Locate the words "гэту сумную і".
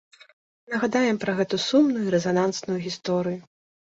1.41-2.13